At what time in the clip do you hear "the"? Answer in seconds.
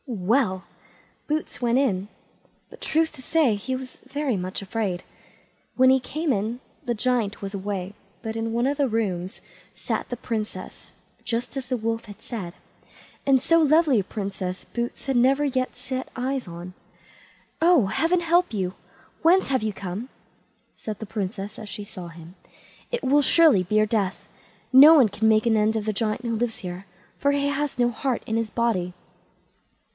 6.83-6.95, 8.77-8.87, 10.09-10.17, 11.67-11.77, 20.99-21.05, 25.85-25.93